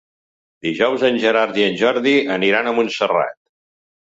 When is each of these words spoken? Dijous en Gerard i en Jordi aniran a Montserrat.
Dijous 0.67 1.05
en 1.09 1.19
Gerard 1.25 1.59
i 1.61 1.67
en 1.67 1.77
Jordi 1.83 2.15
aniran 2.39 2.71
a 2.71 2.75
Montserrat. 2.81 3.39